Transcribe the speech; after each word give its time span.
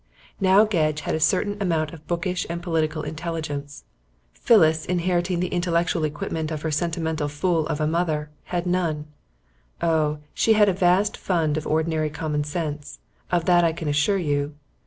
Now 0.39 0.65
Gedge 0.65 1.01
had 1.01 1.13
a 1.13 1.19
certain 1.19 1.61
amount 1.61 1.93
of 1.93 2.07
bookish 2.07 2.47
and 2.49 2.63
political 2.63 3.03
intelligence. 3.03 3.83
Phyllis 4.33 4.83
inheriting 4.83 5.41
the 5.41 5.49
intellectual 5.53 6.05
equipment 6.05 6.49
of 6.49 6.63
her 6.63 6.71
sentimental 6.71 7.27
fool 7.27 7.67
of 7.67 7.79
a 7.79 7.85
mother, 7.85 8.31
had 8.45 8.65
none, 8.65 9.05
Oh! 9.79 10.17
she 10.33 10.53
had 10.53 10.67
a 10.69 10.73
vast 10.73 11.15
fund 11.17 11.55
of 11.55 11.67
ordinary 11.67 12.09
commonsense. 12.09 12.97
Of 13.31 13.45
that 13.45 13.63
I 13.63 13.73
can 13.73 13.87
assure 13.87 14.17
you. 14.17 14.55